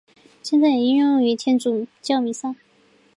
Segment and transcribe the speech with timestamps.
[0.41, 2.55] 现在也应用于天主教弥撒。